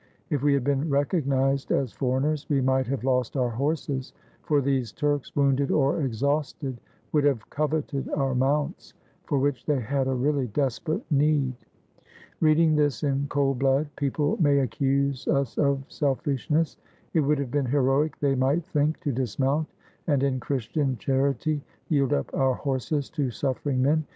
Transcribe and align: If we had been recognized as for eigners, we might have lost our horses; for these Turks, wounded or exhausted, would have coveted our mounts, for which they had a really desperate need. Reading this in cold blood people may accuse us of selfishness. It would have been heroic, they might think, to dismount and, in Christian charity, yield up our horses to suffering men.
If 0.31 0.41
we 0.41 0.55
had 0.55 0.63
been 0.63 0.89
recognized 0.89 1.71
as 1.71 1.93
for 1.93 2.19
eigners, 2.19 2.49
we 2.49 2.59
might 2.59 2.87
have 2.87 3.03
lost 3.03 3.37
our 3.37 3.51
horses; 3.51 4.13
for 4.41 4.59
these 4.59 4.91
Turks, 4.91 5.35
wounded 5.35 5.69
or 5.69 6.01
exhausted, 6.01 6.81
would 7.11 7.23
have 7.23 7.47
coveted 7.51 8.09
our 8.09 8.33
mounts, 8.33 8.95
for 9.25 9.37
which 9.37 9.63
they 9.67 9.79
had 9.79 10.07
a 10.07 10.15
really 10.15 10.47
desperate 10.47 11.05
need. 11.11 11.53
Reading 12.39 12.75
this 12.75 13.03
in 13.03 13.27
cold 13.29 13.59
blood 13.59 13.89
people 13.95 14.37
may 14.41 14.57
accuse 14.61 15.27
us 15.27 15.55
of 15.59 15.83
selfishness. 15.87 16.77
It 17.13 17.19
would 17.19 17.37
have 17.37 17.51
been 17.51 17.67
heroic, 17.67 18.17
they 18.19 18.33
might 18.33 18.65
think, 18.65 18.99
to 19.01 19.11
dismount 19.11 19.67
and, 20.07 20.23
in 20.23 20.39
Christian 20.39 20.97
charity, 20.97 21.61
yield 21.89 22.11
up 22.11 22.27
our 22.33 22.55
horses 22.55 23.07
to 23.11 23.29
suffering 23.29 23.83
men. 23.83 24.07